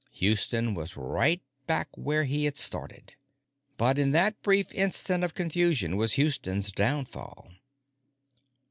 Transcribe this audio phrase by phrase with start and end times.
[0.13, 3.13] Houston was right back where he had started.
[3.77, 7.51] But that brief instant of confusion was Houston's downfall.